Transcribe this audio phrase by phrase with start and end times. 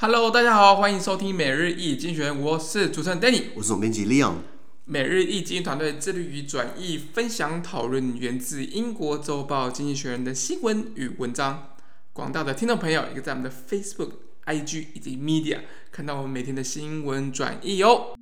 [0.00, 4.34] Hello，大家好，欢迎收听每日一经济学人，我是主持人 Danny，我是总编辑 Leon。
[4.84, 11.70] 每日易经济团队致力于转译、分享、讨论源自英国周报《经济学人》的新闻与文章。
[12.12, 14.10] 广大的听众朋友，也可以在我们的 Facebook、
[14.46, 18.14] IG 以及 Media 看到我们每天的新闻转译哦。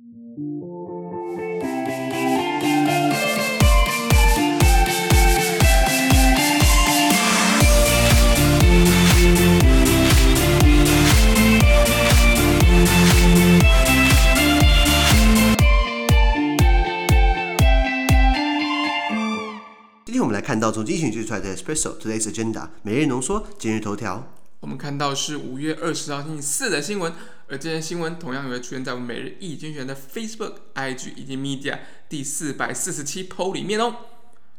[20.47, 24.31] 看到从精选出来的 Espresso Today's Agenda 每日浓缩今日头条。
[24.61, 27.11] 我们看到是五月二十号星期四的新闻，
[27.49, 33.93] 而这些新闻同样也会出现在我们每日一经济学人的 Facebook、IG 以及 Media 第四百四十七 PO 里面哦。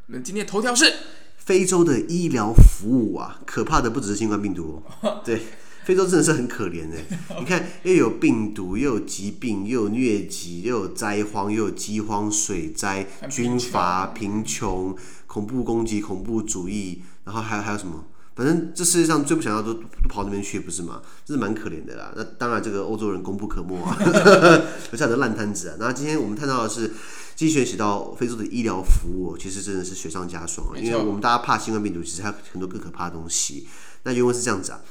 [0.09, 0.92] 那今天的头条是
[1.38, 5.23] 非洲的医疗服务啊，可怕的不只是新冠病毒哦。
[5.25, 5.41] 对。
[5.88, 7.02] 非洲真的是很可怜哎，
[7.41, 14.95] 你看又有病毒，又有疾病，又有疟疾，又有灾荒，又有饥荒、水灾、军阀、贫穷、
[15.27, 18.05] 恐怖攻击、恐怖主义，然后还有还有什么？
[18.34, 19.80] 反正这世界上最不想要都都
[20.11, 21.00] 跑那边去，不是吗？
[21.25, 22.12] 这是蛮可怜的啦。
[22.14, 23.97] 那当然，这个欧洲人功不可没啊，
[24.92, 25.77] 留下的烂摊子啊。
[25.80, 26.89] 那今天我们看到的是，
[27.34, 30.77] 经济学写到非洲的医疗服务，其实真的是雪上加霜啊。
[30.77, 33.67] 因为我们大家怕新冠病毒，其实还有很多更可怕的东西。
[34.02, 34.83] 那原文是这样子啊。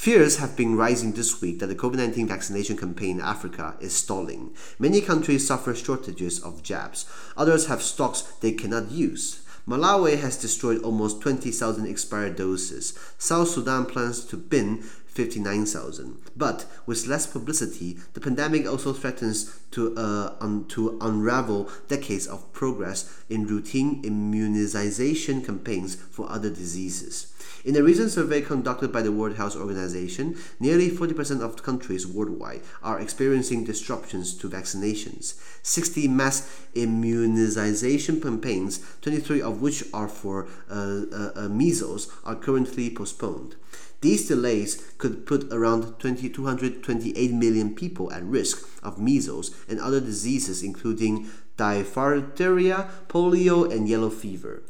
[0.00, 4.54] Fears have been rising this week that the COVID-19 vaccination campaign in Africa is stalling.
[4.78, 7.04] Many countries suffer shortages of jabs.
[7.36, 9.42] Others have stocks they cannot use.
[9.68, 12.98] Malawi has destroyed almost 20,000 expired doses.
[13.18, 16.16] South Sudan plans to bin 59,000.
[16.34, 22.50] But with less publicity, the pandemic also threatens to, uh, un to unravel decades of
[22.54, 27.29] progress in routine immunization campaigns for other diseases.
[27.62, 32.62] In a recent survey conducted by the World Health Organization, nearly 40% of countries worldwide
[32.82, 35.38] are experiencing disruptions to vaccinations.
[35.62, 42.88] 60 mass immunization campaigns, 23 of which are for uh, uh, uh, measles, are currently
[42.88, 43.56] postponed.
[44.00, 50.00] These delays could put around 20, 228 million people at risk of measles and other
[50.00, 54.62] diseases, including diphtheria, polio, and yellow fever.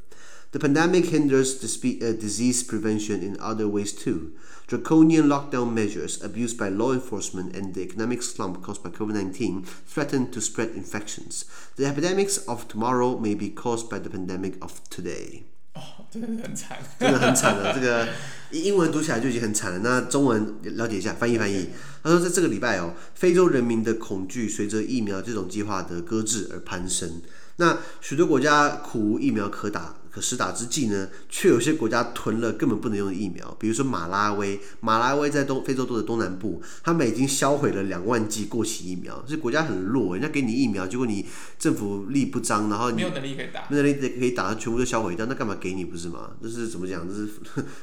[0.52, 4.32] The pandemic hinders disease prevention in other ways too.
[4.68, 9.66] Draconian lockdown measures abused by law enforcement and the economic slump caused by COVID 19
[9.86, 11.44] threaten to spread infections.
[11.76, 15.44] The epidemics of tomorrow may be caused by the pandemic of today.
[15.74, 17.74] 哦， 真的很惨，真的很惨了。
[17.74, 18.08] 这个
[18.52, 19.80] 英文读起来就已经很惨了。
[19.80, 21.68] 那中文了解一下，翻译翻译。
[22.02, 27.22] 他说，在这个礼拜哦，非洲人民的恐惧随着疫苗这种计划的搁置而攀升。
[27.58, 29.98] 那许多国家苦无疫苗可打。
[30.11, 34.61] 可施打之际呢，却有些国家囤了根本不能用的疫苗，比如说马拉维。
[34.81, 39.23] 马拉维在东非洲多的东南部，他们已经销毁了两万剂过期疫苗。
[39.27, 41.25] 这国家很弱，人家给你疫苗，结果你
[41.59, 46.31] 政府力不彰，然后你没有能力可以打，没有能力可以打，全部都销毁掉，那干嘛给你不是吗？
[46.43, 47.07] 这是怎么讲？
[47.09, 47.29] 这是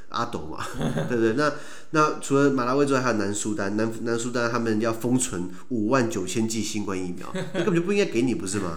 [0.09, 0.65] 阿斗嘛，
[1.07, 1.33] 对不对？
[1.33, 1.53] 那
[1.91, 8.73] 那除了马拉维之外，还有南苏丹，南南苏丹他们要封存五万九千剂新冠疫苗，那根本就不应该给你不是吗？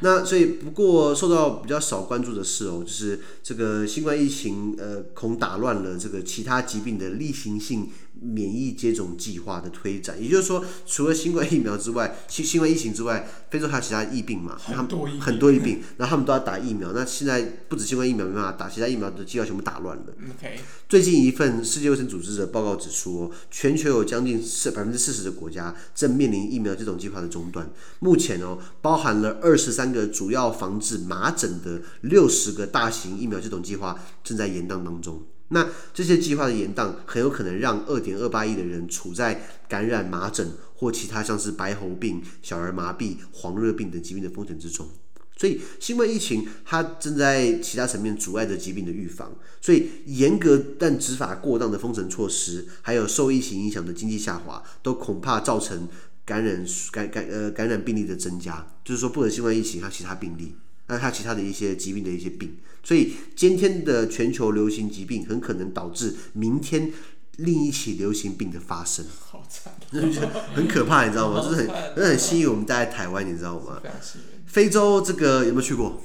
[0.00, 2.81] 那所以不过受到比较少关注的是哦。
[2.82, 7.88] 就是这个新冠疫情，呃，恐打乱了这个其他疾病的例行性
[8.22, 10.22] 免疫接种计划的推展。
[10.22, 14.56] 也就是说，除了新冠疫苗之外，新新冠疫情之外，非洲还有其他疫病嘛？
[14.56, 16.92] 很多疫病，很多疫病，然后他们都要打疫苗。
[16.92, 20.04] 那现在不止新冠疫苗没办法打，其他疫苗的计划全部打乱了。
[20.40, 20.58] Okay.
[20.88, 27.70] 最近一份世界卫生组织的报告指出，全球有将近四百分之四十的国家正面临疫苗接种计划的中断。
[28.00, 35.22] 目前哦，包含了二十三个主要防治麻疹的六十个大型疫苗接种计划正在延宕当中。
[35.52, 44.88] 那这些计划的延宕，很有可能让二点二八亿的人处在感染麻疹或其他像是白喉病、小儿麻痹、黄热病等疾病的风险之中。
[45.34, 49.34] 所以，新冠疫情它正在其他层面阻碍着疾病的预防。
[49.60, 55.88] 所以，严格但执法过当的封城措施，还有受疫情影响的经济下滑，都恐怕造成
[56.24, 58.64] 感染感感呃感染病例的增加。
[58.84, 60.54] 就是说，不能新冠疫情，还有其他病例，
[60.86, 62.56] 那还有其他的一些疾病的一些病。
[62.82, 66.92] 所以，今天的全球流行疾病很可能导致明天
[67.36, 69.04] 另一起流行病的发生。
[69.20, 69.72] 好惨，
[70.54, 71.40] 很可怕，你知道吗？
[71.40, 73.80] 就是很很吸引我们待在台湾，你知道吗？
[74.46, 76.02] 非洲这个有没有去过？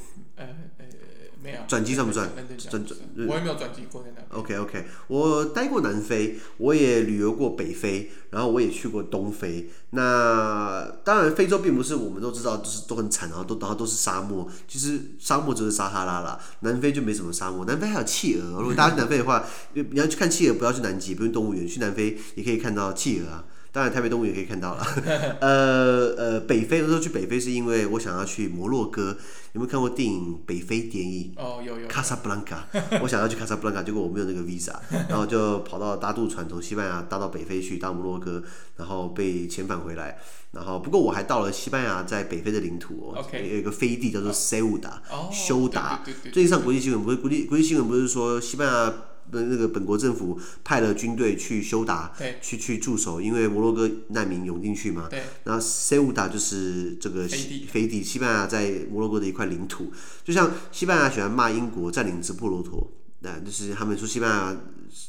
[1.67, 2.29] 转机算不算？
[2.57, 2.97] 转转，
[3.27, 4.37] 我也没有转机过在那。
[4.37, 9.69] OK OK，我待过南非，我也旅游过北非，然后我也去过东非。
[9.91, 14.47] 那当然，非洲并不是我们都知道，就是都很惨，然后都然后都是沙漠。
[14.67, 17.65] 其实沙漠就是撒哈拉啦，南非就没什么沙漠。
[17.65, 23.45] 南非还有企鹅，如果大家去南非的话，你要去看企鹅，不要去南极，不用动物园，去南非也可以看到企鹅啊。
[23.71, 24.83] 当然台北动物园可以看到了。
[25.41, 29.17] 呃呃，北非那时候去北非是因为我想要去摩洛哥。
[29.53, 31.33] 有没有看过电影《北非谍影》？
[31.41, 31.87] 哦，有有。
[31.87, 32.67] 卡萨布兰卡，
[33.01, 34.75] 我想要去卡萨布兰卡，结果我没有那个 visa，
[35.09, 38.43] 然后就跑到搭渡船从西班牙搭到北非去，搭摩洛哥，
[38.75, 40.19] 然后被遣返回来。
[40.51, 46.03] 然后不过我还到了西班牙在北非的领土哦有一个飞地叫做塞乌达，修达。
[46.31, 48.93] 最近上国际新闻不是国际国际新闻不是说西班牙。
[49.31, 55.07] 那那个本国政府派了军队去修达，去去驻守，因为摩洛哥难民涌进去嘛。
[55.09, 55.23] 对。
[55.43, 59.91] 然后塞乌达就是这个飞地，飞地，西班牙在摩洛哥的一块领土，
[60.23, 62.91] 就像西班牙喜欢骂英国占领直布罗陀。
[63.19, 64.55] 那就是他们说西班牙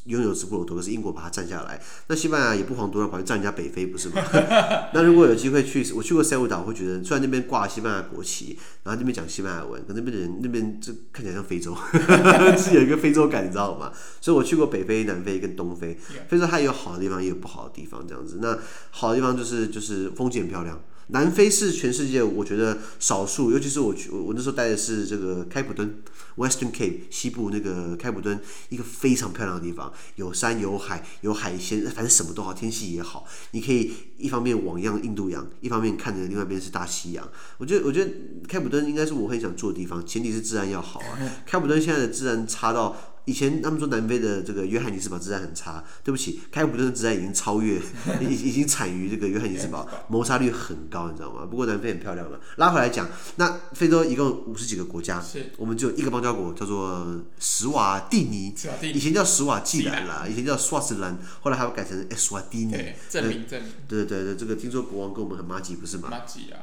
[0.05, 1.81] 拥有直布罗陀，可是英国把它占下来。
[2.07, 4.21] 那西班牙也不遑多让，跑去占人家北非，不是吗？
[4.93, 11.75] 那如果有机会去，我去过塞乌岛，我会觉得虽然那边挂西班牙国旗，然后那边讲西班牙文，可那边的人那边就看起来像非洲，
[12.57, 13.91] 是有一个非洲感，你知道吗？
[14.19, 15.97] 所以我去过北非、南非跟东非，
[16.27, 18.39] 非洲它也有好的地方，也有不好的地方，这样子。
[18.41, 18.57] 那
[18.91, 20.79] 好的地方就是就是风景很漂亮。
[21.11, 26.01] 南非是全世界我觉得少数，尤其是我去我那时候待的是这个开普敦
[26.37, 28.39] （Western Cape） 西部那个开普敦，
[28.69, 37.27] 一个非常漂亮的地方，有山有海有海鲜，反正什么都好，天气也好，你可以一方面望向印度洋，一方面看着另外一边是大西洋。
[37.57, 38.11] 我觉得我觉得
[38.47, 41.17] 开普敦应该是我很想住的地方，前提是治安要好啊。
[41.45, 42.95] 开普敦现在的治安差到。
[43.25, 47.79] 以前他们说南非的这个约翰尼斯堡治安很差，对不起，开普敦的治安已经超越，
[48.21, 51.45] 已已经惨于这个约翰尼斯堡，谋杀率很高，你知道吗？
[51.45, 52.39] 不过南非很漂亮了。
[52.55, 55.23] 拉回来讲，那非洲一共五十几个国家，
[55.57, 58.53] 我们就一个邦交国叫做史瓦蒂尼，
[58.93, 62.75] 以前叫史瓦济兰啦，以前叫斯瓦斯兰，后来还要改成斯瓦蒂尼。
[63.09, 63.71] 证明证明。
[63.87, 66.07] 对对对，这个听说国王跟我们很麻吉，不是吗？
[66.09, 66.57] 麻吉啊。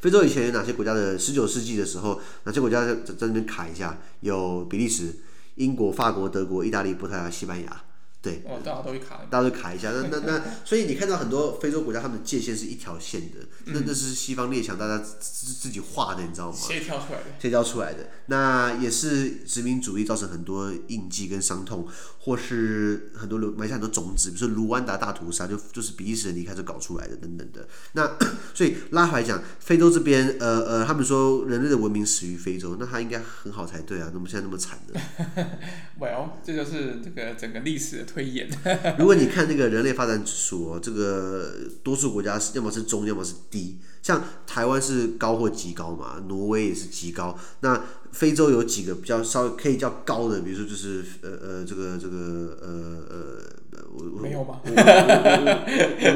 [0.00, 1.18] 非洲以前有哪些国家的？
[1.18, 3.98] 十九世纪的时候，哪些国家在在那边卡一下？
[4.20, 5.16] 有比利时。
[5.56, 7.82] 英国、法国、德国、意大利、葡萄牙、西班牙，
[8.22, 9.90] 对，哦，大家都会卡，大家都卡一下。
[9.90, 16.56] 那 那那，所以你看到很多非洲国家，他们的界限是一条线的，嗯、那那是西方列强大家自自己画的，你知道吗？
[16.56, 18.10] 协调出来的，协调出来的。
[18.26, 21.84] 那也是殖民主义造成很多印记跟伤痛，
[22.20, 27.66] 或是很多留埋下很多种子，比如说卢湾达大屠杀，就就是比利时人离开就搞出来的等等的。
[27.94, 28.16] 那
[28.54, 35.00] 所以拉回来讲，非洲这边，呃呃，他们说人类的文明始于非洲，那他应该很好才对啊，怎么现在那么惨呢？
[35.98, 38.48] Well，这就是这个整个历史的推演。
[38.98, 43.78] 如果你看那个人类发展指数哦，这个多数国家是要么是中，要么是低。
[44.02, 47.38] 像台湾是高或极高嘛，挪威也是极高。
[47.60, 52.68] 那非洲有几个比较稍微可以叫高的，比如说就是呃呃这个这个呃
[53.08, 54.60] 呃我没有吗？
[54.64, 54.74] 我我，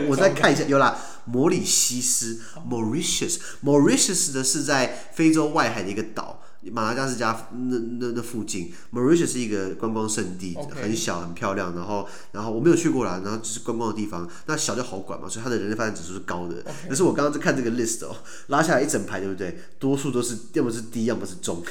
[0.07, 6.43] 我，我再 看一下，有啦，摩里西斯 Mauritius，Mauritius 的是在非洲外海的一个岛。
[6.73, 11.75] 马达加斯加那那那附近，Mauritius 是一个观光胜地.很小很漂亮。
[11.75, 14.29] 然后然后我没有去过啦，然后就是观光的地方。
[14.47, 16.63] 那小就好管嘛，所以它的人类发展指数是高的。
[16.89, 18.17] 可.是我刚刚在看这个 list 哦，
[18.49, 19.59] 拉下来一整排，对不对？
[19.79, 21.63] 多数都是要么是低，要么是中。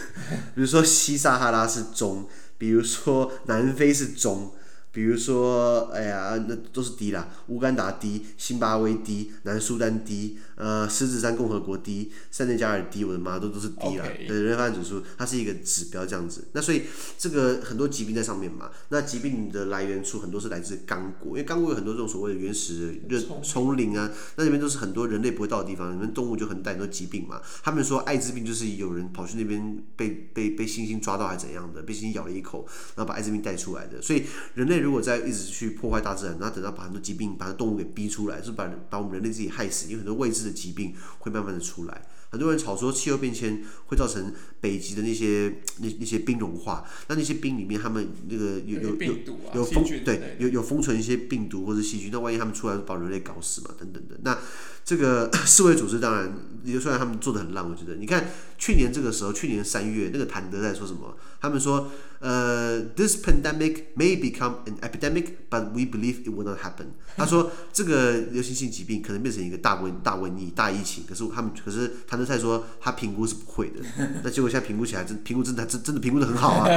[0.53, 2.27] 比如说西撒哈拉是中，
[2.57, 4.51] 比如说南非是中。
[4.95, 7.27] 比如说，哎呀，那都是低啦。
[7.47, 14.05] 乌干达低，辛巴威低，南苏丹低，呃，狮子山共和国低，塞内加尔低，我的妈，都都是低啦。
[14.25, 16.47] 对，人类发展指数，它是一个指标这样子。
[16.53, 16.83] 那所以
[17.17, 18.71] 这个很多疾病在上面嘛。
[18.87, 27.41] 那疾病的来源处很多是来自刚果，因为刚果有很多这种所谓的原始的丛林啊，那里面都是很多人类不会到的地方，里面动物就很带很多疾病嘛。
[27.61, 34.01] 他们说艾滋病就是有人跑去那边被被被猩猩抓到还是怎样的，被猩猩咬了一口，然后把艾滋病带出来的。
[34.01, 34.23] 所以
[34.53, 34.84] 人类。
[34.85, 42.03] 如果再一直去破坏大自然，那等到把很多疾病、把动物给逼出来，是把把我们人类自己害死，因为很多未知的疾病会慢慢的出来。
[42.29, 49.15] 很多人吵说气候变迁会造成北极的那些那那些冰融化，那那些冰里面他们那个有有有
[49.55, 54.19] 有封对有有封存一些病毒或者细菌，那万一他们出来把人类搞死嘛等等的。
[54.23, 54.37] 那
[54.83, 56.31] 这个 世卫组织当然，
[56.63, 61.17] 也虽然他们做的很烂，我觉得你看去年这个时候，去年三月那个谭德在说什么？
[61.41, 61.89] 他们说。
[62.27, 66.87] 呃、uh,，this pandemic may become an epidemic, but we believe it will not happen。
[67.15, 73.79] 他说这个流行性疾病可能变成一个大瘟大瘟疫大疫情，可是他们可是谭德赛说他评估是不会的。
[74.23, 76.67] 那结果现在评估起来真评估真的真真的评估的很好啊！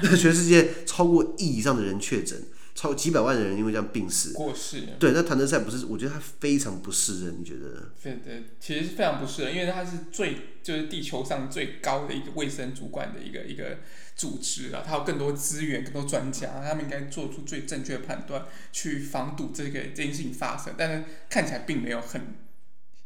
[0.00, 2.42] 全世界超过亿以上的人确诊，
[2.74, 4.82] 超几百万的人因为这样病死过世。
[4.98, 5.86] 对，那谭德赛不是？
[5.86, 7.92] 我觉得他非常不是人，你觉得？
[8.02, 13.78] 对对，其实是非常不是人，因为他是最就是地球上最高的一个卫生主管的一个一个。
[14.16, 20.72] 组织啊，他有更多资源、更多专家，他们应该做出最正确的判断，去防堵这个这件事情发生。
[20.78, 22.20] 但是看起来并没有很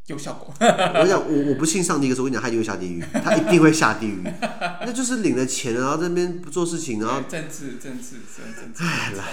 [0.09, 0.53] 有效果。
[0.61, 4.23] 我讲我我不信上帝，可是我跟你讲，他一定会下地狱，他一定会下地狱。
[4.85, 8.83] 那就是领了钱，然后在那边不做事情，然后政治政治政治。
[8.83, 9.25] 哎，来，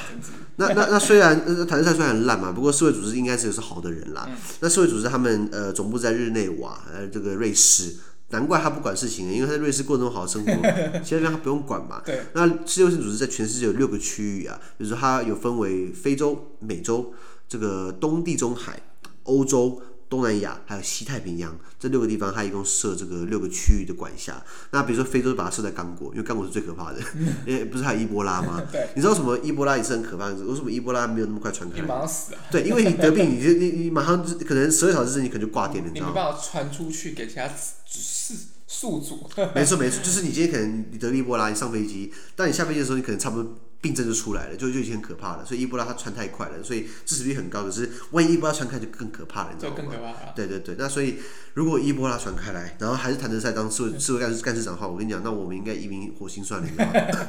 [0.58, 4.26] 那那那虽然呃，谭德塞虽然很烂嘛，不过社会组织应该是是好的人啦。
[4.30, 7.96] 嗯、那社会组织他们呃总部在日内瓦，呃这个瑞士，
[8.32, 10.52] 难怪他不管事情，因为他在瑞士过那么好的生活，
[11.02, 12.02] 其他地方他不用管嘛。
[12.06, 12.20] 对。
[12.34, 17.14] 那世界卫组织在全世界有六个区域啊，比如说它有分为非洲、美洲、
[17.48, 18.82] 这个东地中海、
[19.24, 19.82] 欧洲。
[20.08, 24.44] 东南亚还有西太平洋这六个地方，它一共设这个六个区域的管辖。
[24.72, 27.00] 那比如说非洲，把它设在刚果，因为刚果是最可怕的，
[27.46, 28.62] 因为不是还有伊波拉吗？
[28.72, 28.88] 对。
[28.96, 30.36] 你知道什么伊波拉也是很可怕的？
[30.36, 31.82] 为什么伊波拉没有那么快传开？
[31.82, 32.40] 你马上死啊！
[32.52, 36.14] 对，因为你得病，你你你马上可能十二小时之内你可能就挂点了，你知道吗？
[36.14, 37.50] 你没办法传出去给其他
[37.86, 38.36] 宿
[38.68, 39.30] 宿主。
[39.56, 43.56] 没错没错，就是你今天可能你得伊波拉，你上飞机，但你下飞机的时候，你可能差不多。
[43.86, 45.46] 病症就出来了，就就已经很可怕了。
[45.46, 47.64] 所以伊波拉它传太快了，所以致死率很高。
[47.64, 50.12] 可是万一伊波拉传开就更可怕了，你知道吗？
[50.36, 51.18] 对对对，那所以
[51.54, 56.68] 如果伊波拉传开来，然后还是谭德塞当世卫世卫干事干事长的话，我跟你讲，那我们应该移民火星算了？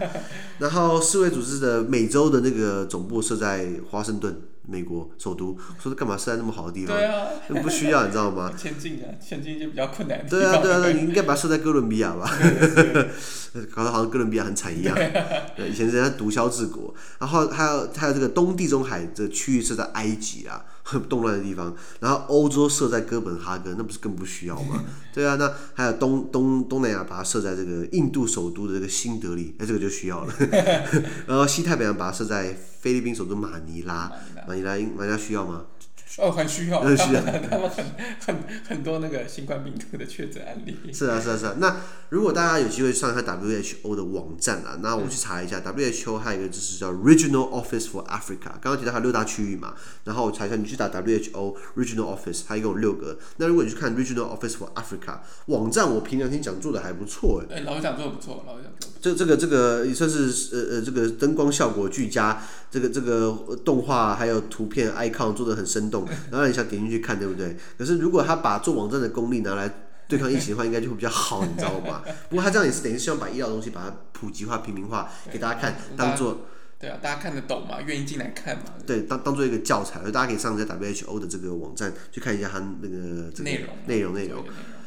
[0.59, 4.41] 然后世卫组织的美洲的那个总部设在华盛顿。
[4.69, 6.97] 美国首都，说是干嘛设在那么好的地方？
[6.97, 7.29] 对啊，
[7.63, 8.53] 不需要，你知道吗？
[8.59, 10.29] 前进啊，前进一些比较困难的。
[10.29, 12.31] 对啊，对啊，那 你应该把它设在哥伦比亚吧？
[13.75, 14.95] 搞得好像哥伦比亚很惨一样。
[15.57, 20.65] 对，以前人家毒枭治国，然后还有还有这个东地中海这区域设在埃及啊。
[20.89, 24.85] 很 动乱的地方，然后欧洲设在哥本哈根，那不是更不需要吗？
[25.13, 30.33] 对啊，那还有东东东南亚把它设在这个印度首都的这个新德里，哎，这个就需要了。
[31.27, 34.11] 然后西太平洋把它设在菲律宾首都马尼拉，
[34.47, 35.65] 马尼拉马尼拉需要吗？
[36.19, 37.85] 哦，很需要，很需要，他们 很
[38.25, 38.37] 很
[38.69, 40.77] 很多那个新冠病毒的确诊案例。
[40.93, 41.55] 是啊，是啊，是啊。
[41.59, 41.77] 那
[42.09, 48.53] 如果大家有机会上一下 WHO 的网站啊，那我去查一下、嗯、WHO 还有一个就是叫 Regional Office for Africa。
[48.61, 53.19] 刚刚提到它六大区域嘛，然后我查一下，你去打 WHO Regional Office，它一共有六个。
[53.37, 57.57] 那如果你去看 Regional Office for Africa 网站，我平常听讲做的还不错哎。
[57.57, 58.91] 哎，老讲做的不错，老讲做。
[59.07, 63.31] 这这个这个也算是呃呃这个灯光效果俱佳，这个这个
[63.65, 66.05] 动画还有图片 icon 做的很生动。
[66.29, 67.57] 然后你想点进去看，对不对？
[67.79, 69.73] 可是如果他把做网站的功力拿来
[70.09, 72.03] 对抗疫情的话，应该就会比较好，你知道吗？
[72.29, 76.41] 不过他这样也是等于希望把医疗东西把它普及化、平民化，给大家看，当做
[76.81, 78.65] 对啊，大家看得懂嘛，愿意进来看嘛。
[78.85, 84.45] 对，当当做一个教材，所以大家可以上一下 WHO 的这个网站去看一下它那个这个内容内容内容。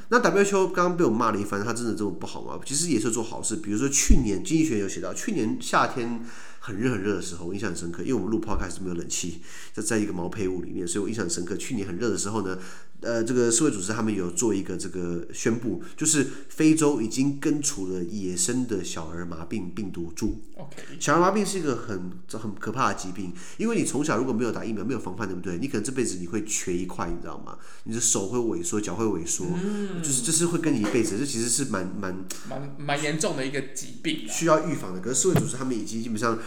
[0.09, 2.59] 那 WHO 刚刚被我骂了一番，他真的这么不好吗？
[2.65, 6.21] 其实也是做好事，比如说去年经济学有写到，去年夏天。
[6.61, 9.41] 很热很热的时候，我印象很深刻，因为我们录 podcast 是没有冷气，
[9.73, 11.55] 就在一个毛坯屋里面，所以我印象很深刻。
[11.55, 12.59] 去年很热的时候呢，
[13.01, 20.41] 呃，这个世卫组织他们有做一个这个宣布，就是非洲已经根除了野生的小儿麻病病毒株。
[20.57, 20.99] Okay.
[20.99, 25.57] 小儿麻病是一个很很可怕的疾病，因为你从小如果没有打疫苗，没有防范，对不对？
[25.57, 27.57] 你可能这辈子你会瘸一块，你知道吗？
[27.85, 34.99] 你的手会萎缩，脚会萎缩，嗯、就是这是会跟你一辈子，这其实是蛮蛮蛮蛮严重的一个疾病，需要预防的。
[34.99, 36.37] 可是世卫组织他们已经基本上。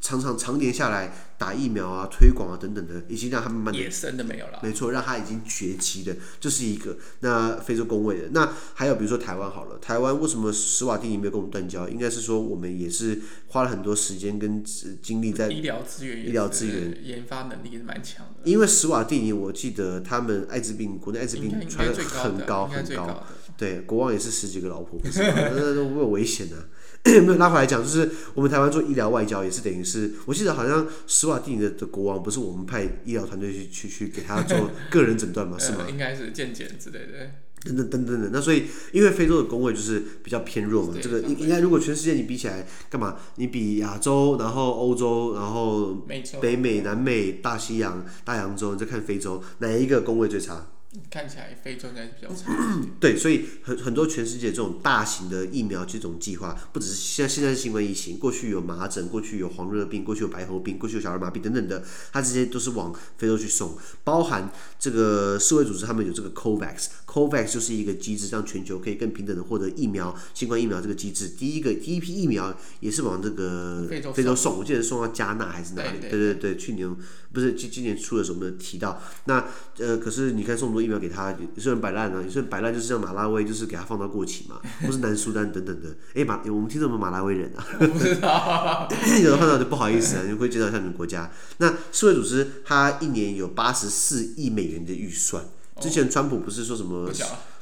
[0.00, 4.60] 常常常年下来打疫苗啊、推广啊等等的，已经让他们慢慢野生的没有了。
[4.62, 6.96] 没错，让他已经绝迹的，这是一个。
[7.20, 11.88] 那非洲公卫的，那还有比如说台湾好了，台湾为什么史瓦蒂尼没有跟我们断交？
[11.88, 14.64] 应该是说我们也是花了很多时间跟
[15.02, 18.40] 精力在医疗资源、医疗资源研发能力也是蛮强的。
[18.44, 23.26] 因为史瓦蒂尼，我记得他们艾滋病国内艾滋病传的很高很高，
[23.58, 25.34] 对，国王也是十几个老婆，不是吗？
[25.52, 26.64] 那都没有危险的、啊。
[27.04, 35.58] 没有拉回来讲，就是我们台湾做医疗外交也是等于是，我记得好像史瓦蒂尼的的国王不是我们派医疗团队去去去给他做 个人诊断吗？
[35.58, 35.86] 是吗？
[35.88, 37.30] 应该是健检之类的。
[37.64, 43.16] 等等等等的，那所以因为非洲的工位就是比较偏弱嘛，这个应应该如果全世界你比起来干嘛？
[43.34, 46.06] 你比亚洲，然后欧洲，然后
[46.40, 50.68] 北美、南美、大西洋、大洋洲，你再看非洲，哪一个工位最差？
[51.10, 52.50] 看起来非洲应该是比较差。
[52.98, 63.76] 对，所以很很多全世界这种大型的疫苗接种计划，不只是现在现在是新冠疫情，过去有麻疹，过去有黄热病，过去有白喉病，过去有小儿麻痹等等的，它这些都是往非洲去送。
[64.02, 76.00] 包含这个世卫组织，他们有这个 COVAX，COVAX 就是一个机制，让全球可以更平等的获得疫苗，新冠疫苗这个机制，第一个第一批疫苗也是往这个非洲送，我记得送到加纳还是哪里？
[76.00, 76.96] 对对对，对，去年
[77.30, 79.44] 不是今今年初的时候我们有提到，那
[79.76, 80.77] 呃，可是你看送。
[80.80, 85.88] 疫苗给他，有些人摆烂呢，有些人摆烂就是像马拉威，就是给他放到过期嘛， 或是南苏丹等等的。
[86.10, 87.66] 哎、欸，马，我们听众有没有马拉威人啊？
[87.78, 88.88] 不知道，
[89.22, 91.30] 有的看到就不好意思啊，你会介绍一下你们国家。
[91.58, 95.44] 那世卫组织它一年有八十四亿美元的预算，
[95.80, 97.10] 之前川普不是说什么？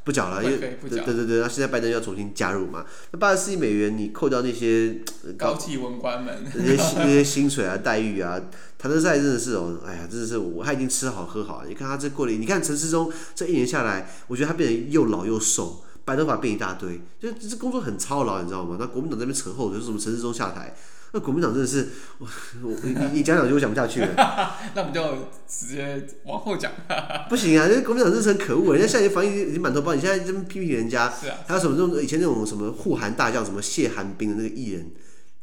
[0.06, 8.40] 不缴了，因为对对对对，那现在拜登要重新加入嘛，那八十四亿美元你扣掉那些呃高级文官们，那些那些薪水啊待遇啊，
[8.78, 18.76] 谭德赛真的是哦，哎呀，真的是我他已经吃好喝好，你看他这过了，你看陈世忠这一年下来，我觉得他变得又老又瘦，白头发变一大堆，就这工作很操劳，你知道吗？
[18.78, 20.74] 那国民党这边扯后腿，就是什么陈世忠下台。
[21.12, 22.26] 那国民党真的是，我
[22.62, 24.08] 我你你讲讲就我讲不下去了。
[24.74, 26.70] 那我们就直接往后讲。
[27.30, 31.08] 不行啊，因为国民党真是很可恶，人家现在防疫已经满头包，你现在这么批评人家。
[31.08, 31.38] 是啊。
[31.46, 34.90] 还有什么这种以前那种什么护韩大将，什么谢寒冰的那个艺人，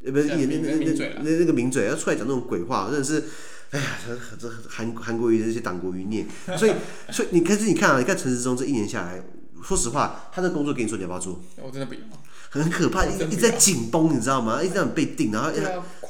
[0.06, 3.24] 呃不是那那那那那个名嘴要出来讲那种鬼话，真的是，
[3.72, 6.26] 哎呀，这这韩韩国瑜这些党国余孽。
[6.58, 6.74] 所以
[7.12, 9.24] 所以你可是你看啊，你看陈时中这一年下来，
[9.64, 11.42] 说实话，他的工作给你说你要不要做？
[11.62, 12.00] 我真的不要。
[12.54, 14.62] 很可怕，一直在紧绷，你知道吗？
[14.62, 15.50] 一直在被定，然后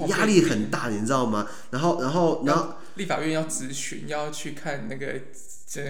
[0.07, 1.47] 压力很大，你知道吗？
[1.71, 5.21] 然后，然后，然后，立法院要咨询，要去看那个。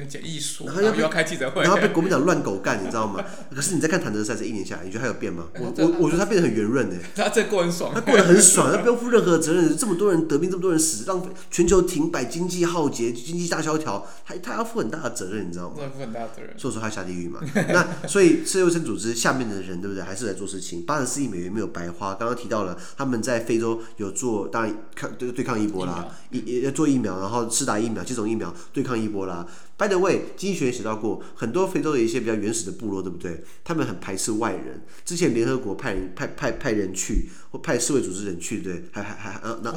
[0.08, 3.24] 简易书，然后又要开记者会，然后被国民党乱狗干，你知道吗？
[3.54, 5.48] 可是你在看谭德赛这一年下来，你觉得他有变吗？
[5.60, 7.00] 我我我觉得他变得很圆润诶。
[7.16, 9.76] 他这过很爽，他过得很爽，他不用负任何责任。
[9.76, 11.22] 这么多人得病，这么多人死，让
[11.52, 15.76] 全球停摆，经济浩劫，经济大萧条，他他要负很大的责任，你知道吗？
[15.94, 16.54] 负很大的责任。
[16.58, 17.40] 所以说他，下地狱嘛。
[17.54, 20.04] 那所以世界卫生组织下面的人，对不对？
[20.04, 20.84] 还是在做事情。
[20.84, 22.14] 八十四亿美元没有白花。
[22.16, 29.46] 刚刚提到了，他们在非洲有做，当然抗对对抗一波拉，也要做疫苗，然后施打疫苗，接种疫苗对抗一波拉。
[29.76, 33.44] By the way，经济学也写到过，很多非洲的一些比较原始的部落，对不对？
[33.64, 34.86] 他们很排斥外人。
[35.04, 38.84] 之前联合国派人派派派人去，或派世卫组织人去，对？
[38.92, 39.72] 还还还呃，那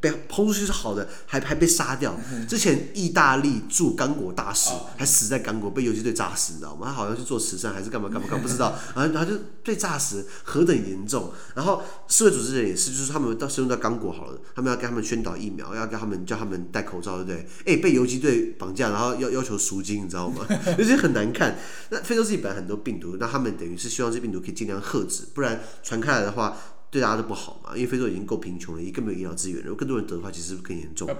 [0.00, 2.18] 被轰出去是好的，还还被杀掉。
[2.48, 6.88] 之前意大利驻刚果大使还死在刚果，被游击队炸死，你知道吗？
[6.88, 8.74] 他好像去做慈善还是干嘛干嘛干嘛，不知道。
[8.96, 11.30] 然后他就被炸死，何等严重？
[11.54, 17.46] 然后世卫组织人也是，就是他们到深入到刚果好了，他们要给他们宣导疫苗，要给他们叫他们戴口罩，对不对？
[17.66, 19.34] 哎，被游击队绑架，然后要。
[19.34, 20.46] 要求赎金，你知道吗？
[20.78, 21.58] 有些很难看。
[21.90, 26.56] 那非洲自己本来很多病毒，那他们等于是希望这病毒可以尽量遏制，不然传开来的话，
[26.94, 27.74] 对大家都不好嘛。
[27.74, 29.64] 因为非洲已经够贫穷了，也更没有医疗资源了。
[29.66, 31.10] 如果更多人得的话，其实更严重。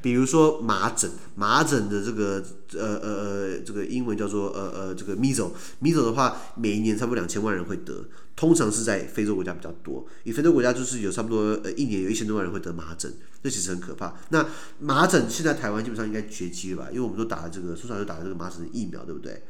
[0.00, 2.42] 比如说麻疹，麻疹的这个
[2.72, 8.06] 呃呃呃，这个英文叫做呃呃这个 measles，measles 的话，每一年差不多两千万人会得。
[8.34, 14.14] 通常是在非洲国家比较多，以非洲国家就是有差不多呃一年有一千多万人会得麻疹，这其实很可怕。
[14.28, 14.46] 那
[14.78, 16.88] 麻疹现在台湾基本上应该绝迹了吧？
[16.90, 19.42] 因为我们都打了这个，通常就打了这个麻疹的疫苗，对不对？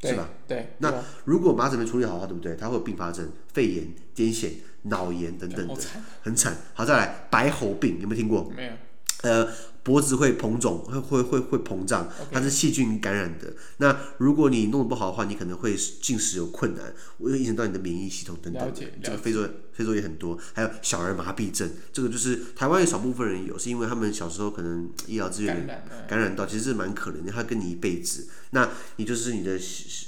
[0.00, 0.28] 对是吧？
[0.46, 0.68] 对。
[0.78, 0.92] 那
[1.24, 2.54] 如果麻疹没处理好的话，对不对？
[2.56, 4.50] 它会有并发症，肺炎、癫痫、
[4.82, 5.74] 脑炎等等的，
[6.22, 6.56] 很惨。
[6.74, 8.50] 好，再来白喉病，有没有听过？
[8.56, 8.72] 没有。
[9.22, 9.48] 呃。
[9.84, 13.50] 脖子会膨肿，会会会会膨胀，它是细菌感染的。
[13.78, 18.70] 那如果你弄得不好的话，你可能会进食有困难，会影响到你的免疫系统等等。
[19.02, 25.66] 这个非洲非洲也很多，还有小儿麻痹症，这个就是台湾有少部分人有，是因为他们小时候可能医疗资源
[26.06, 28.28] 感染到，其实是蛮可怜的，他跟你一辈子。
[28.50, 29.52] 那你就是你的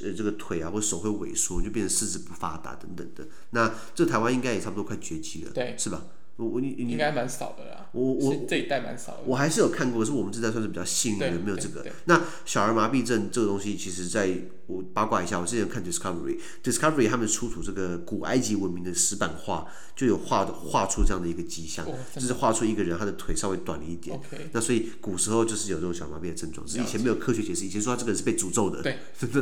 [0.02, 3.26] 呃这个腿啊或手会萎缩，你就变成四肢不发达等等的。
[3.52, 6.02] 那这台湾应该也差不多快绝迹了，对，是吧？
[6.40, 9.18] 我我你你应该蛮少的啦，我我这一代蛮少的。
[9.26, 11.86] 我还是有看过，可是我们这代算是比较幸运的，没有这个。
[12.06, 14.34] 那小儿麻痹症这个东西，其实在
[14.66, 24.18] 我八卦一下，我之前看 Discovery，Discovery 他们出土这个古埃及文明的石板画，就有画画出这样的一个迹象，就是画出一个人他的腿稍微短了一点。
[24.52, 28.80] 那所以古时候就是有这种小儿麻痹的症状，只是以前没有科学解释，以前说他这个人是被诅咒的。
[28.82, 28.96] 对，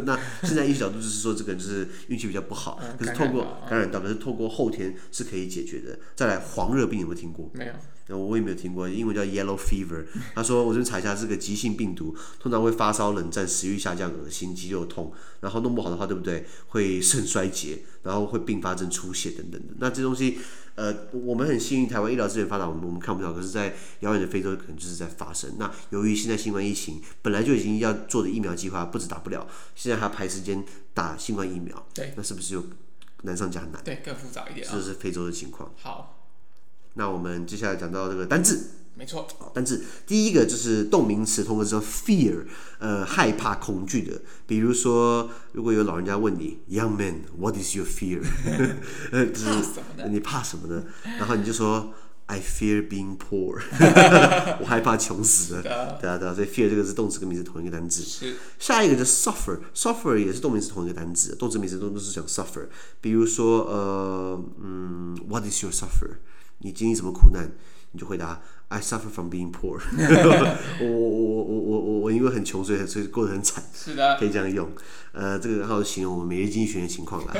[0.04, 5.96] 那现在医学角度就是说这个人就是运气比较不好，可是透过感染到，可是透过后天是可以解决的。
[6.16, 6.87] 再来黄热。
[6.88, 7.50] 病有没有听过？
[7.52, 7.70] 没
[8.08, 8.88] 有，我也没有听过。
[8.88, 10.06] 英文叫 Yellow Fever。
[10.34, 16.46] 他说，我这边查一下，是个急性病毒，通常会发烧、冷战、食欲下降、恶心、肌肉痛，然后弄不好的话，对不对？
[16.68, 19.74] 会肾衰竭，然后会并发症出血等等的。
[19.78, 20.38] 那这东西，
[20.74, 23.32] 呃，我们很幸运，台湾医疗资源发达，我们我们看不到。
[23.32, 25.56] 可是，在遥远的非洲，可能就是在发生。
[25.58, 32.64] 那由于现在新冠疫情本来就已经要做的疫苗计划不止打不了，现在还要排时间打新冠疫苗，对，那是不是又
[33.22, 33.82] 难上加难？
[33.84, 34.66] 对，更复杂一点。
[34.70, 35.70] 这是非洲的情况。
[35.76, 36.14] 好。
[36.98, 42.44] 那我们接下来讲到这个单字，没错，单字第一个就是动名词，通过说 fear，
[42.80, 44.20] 呃，害怕、恐惧的。
[44.48, 48.20] 比如说，如果有老人家问你，Young man，what is your fear？
[49.12, 49.46] 就是
[50.10, 50.82] 你怕什么呢？
[51.20, 51.94] 然后你就说
[52.26, 53.62] ，I fear being poor，
[54.60, 55.62] 我害怕穷死了。
[55.62, 58.02] 对啊，对啊，所以 fear 这个是动词跟名词同一个单字。
[58.58, 62.66] 下一个是 suffer，suffer 也是动名词同一个单字，动词名词都都是讲 suffer。
[63.00, 66.16] 比如说，呃，嗯，what is your suffer？
[66.58, 67.50] 你经历什么苦难，
[67.92, 69.80] 你就回答 I suffer from being poor。
[70.80, 73.64] 我我我我我我我因为很穷，所以所以过得很惨。
[73.72, 74.68] 是的，可以这样用。
[75.12, 77.34] 呃，这个然后形容我们每日经济学的情况啦。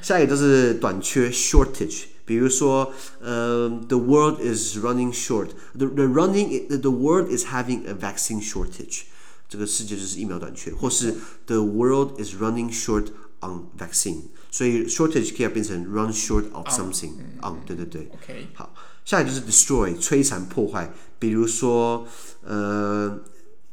[0.00, 8.42] 下一个就是短缺 shortage，比如说呃，the world is running short，the the running the the world is having a vaccine
[8.42, 9.02] shortage。
[9.46, 11.14] 这个世界就是疫苗短缺，或是
[11.46, 13.08] The world is running short
[13.40, 14.22] on vaccine，
[14.53, 18.09] 所以 shortage 可以变成 run short of something on，对对对。
[18.13, 18.73] OK，好，
[19.05, 22.07] 下一个就是 destroy，摧残破坏，比如说
[22.43, 23.19] 呃。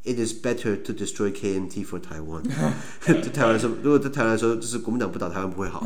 [0.09, 2.45] It is better to destroy KMT for Taiwan。
[3.05, 5.85] 在台湾来说，如果在台湾来说，就是国民党不倒台湾不会好。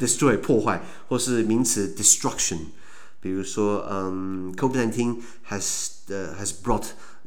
[0.00, 2.60] destroy 破 坏，或是名词 destruction。
[3.20, 5.18] 比如说，嗯、um,，COVID-19
[5.50, 6.86] has、uh, has brought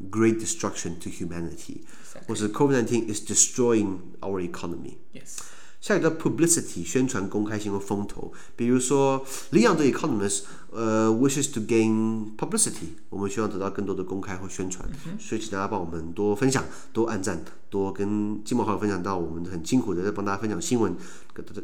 [0.10, 1.82] great destruction to humanity。
[2.28, 5.38] 或是 COVID-19 is destroying our economy。Yes。
[5.81, 8.33] 下一个叫 publicity，宣传、公开性和风头。
[8.55, 14.87] 比如说，Leon the Economist，呃、uh,，wishes to gain publicity，我们希望得到更多的公开或宣传。
[15.07, 20.95] 嗯、所以请大家帮我们多分享、多按赞、多跟亲朋好友分享到我们很辛苦的在帮大家分享新闻，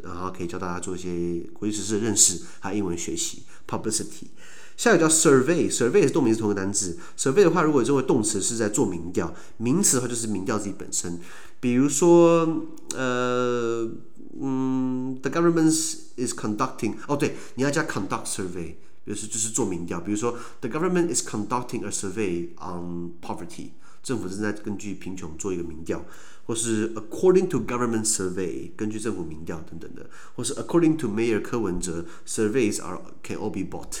[0.03, 3.43] 然后可以教大家做一些国际时事的认识，还有英文学习。
[3.67, 4.27] publicity。
[4.77, 6.97] 下一个叫 survey，survey 是动名词同一个单字。
[7.17, 11.19] survey 的话，如果作为动词是在做民调，名词的话就是民调自己本身。
[11.59, 13.89] 比如说，呃，
[14.39, 19.99] 嗯，the government is conducting，哦，对，你要加 conduct survey，比如说就是做民调。
[19.99, 23.71] 比如说，the government is conducting a survey on poverty，
[24.07, 26.05] 政府正在根据贫穷做一个民调，
[26.45, 33.97] 或是 according to government survey，根据政府民调等等的，或是 according to Mayor 柯文哲，surveys are can all be bought，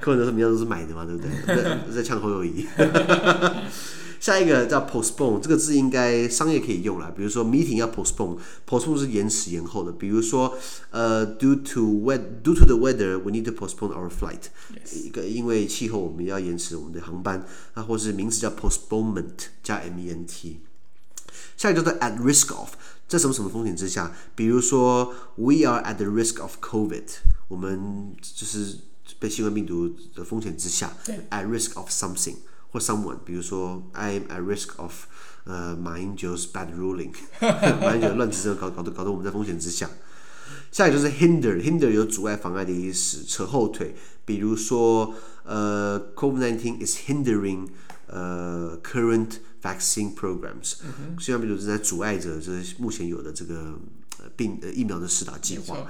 [0.00, 1.54] 柯文哲说民调都是买的嘛，对不对？
[1.56, 2.64] 在在呛侯友谊。
[4.20, 7.10] 下一个叫 postpone，这个字应该商业可以用了。
[7.12, 9.92] 比如说 meeting 要 postpone，postpone 是延迟延后的。
[9.92, 10.56] 比如说
[10.90, 14.48] 呃、uh,，due to weather due to the weather，we need to postpone our flight。
[14.92, 17.46] 一个因为气候，我们要延迟我们的航班。
[17.74, 20.60] 那或是名词叫 postponement，加 m e n t。
[21.56, 22.70] 下一个叫做 at risk of，
[23.06, 24.12] 在什么什么风险之下？
[24.34, 27.04] 比如说 we are at the risk of COVID，
[27.48, 28.78] 我们就是
[29.18, 30.92] 被新冠病毒的风险之下。
[31.30, 32.36] at risk of something。
[32.70, 34.92] 或 someone，比如说 I am at risk of，
[35.44, 37.12] 呃、uh,，马英九 's bad ruling，
[37.80, 39.88] 马英九乱执政搞搞得搞得我们在风险之下。
[40.70, 43.94] 下一个就是 hinder，hinder 有阻碍、妨碍的意思，扯后腿。
[44.26, 47.68] 比如说，呃、uh,，COVID-19 is hindering，
[48.06, 50.74] 呃、uh,，current vaccine programs，
[51.18, 53.78] 新冠病毒正在阻碍着这目前有的这个
[54.36, 55.86] 病呃疫苗的施打计划。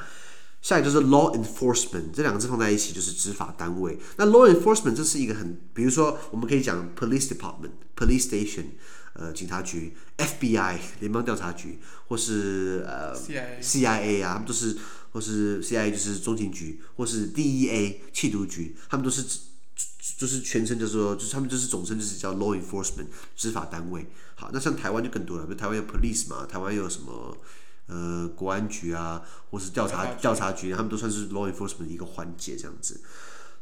[0.61, 3.99] 下一个就是 law enforcement，这两个字放在一起就是执法单位。
[4.17, 8.65] 那 law enforcement 这是一个很，比如说我们可以讲 police department、police station，
[9.13, 14.77] 呃，警察局；FBI 联邦调查局，或是呃 CIA, CIA 啊，他们都是，
[15.13, 19.25] 或是 CIA 就是中情局，或是 DEA 缉毒局，他们都是
[20.19, 24.07] 就是全称就是说，就是他们就是总称就是叫 law enforcement 执法单位。
[24.35, 27.37] 好，那像台湾就更多了，比如台湾有 police 嘛，台湾又有什么？
[27.89, 33.01] 呃，国安局啊，或是调查调查局，他们都算是 law enforcement 的一个环节，这样子。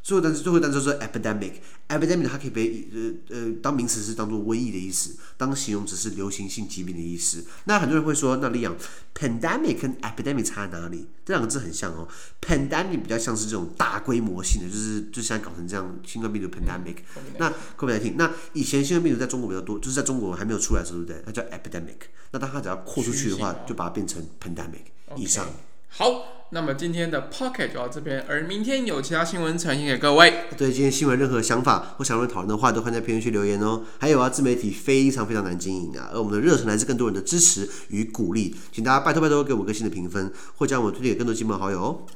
[0.07, 7.45] 最后单词，最后单词是 epidemic，epidemic 它可以被呃呃当名词是当做瘟疫的意思，当形容词是流行性疾病的意思。
[7.65, 8.77] 那很多人会说，那李阳
[9.13, 11.09] ，pandemic 跟 epidemic 差在哪里？
[11.25, 12.07] 这两个字很像哦
[12.41, 16.99] ，pandemic 比较像是这种大规模性的，就是就现在搞成这样新冠病毒 pandemic。
[17.41, 21.23] 那 COVID-19，那以前新冠病毒在中国比较多，就是在中国还没有出来的时候，对不对？
[21.27, 21.97] 它叫 epidemic。
[22.31, 25.49] 那当它只要扩出去的话，就把它变成 pandemic 以上。
[25.97, 26.33] 好。
[26.51, 30.45] 那么今天的 Pocket 就到这边，而明天有其他新闻呈现给各位。
[30.57, 33.83] 对今天新闻任何想法或想要讨论的话，都欢迎在评论区留言哦。
[33.99, 42.07] 还有啊，自媒体非常非常难经营啊，而我们的热忱来自更多人的支持与鼓励，请大家拜托拜托给我们个新的评分，或将我们推荐给更多亲朋好友哦。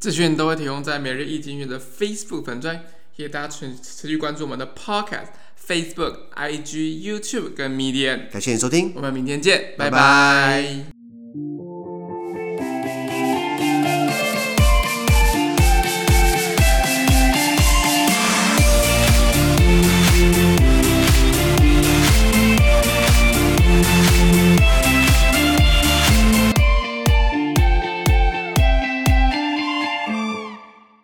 [0.00, 2.76] 资讯都会提供在每日一经讯的 Facebook 粉专，
[3.14, 5.26] 谢谢大家持持续关注我们的 Pocket、
[5.68, 8.30] Facebook、IG、YouTube 跟 Medium。
[8.32, 9.98] 感谢你收听，我们明天见，拜拜。
[9.98, 10.93] 拜拜。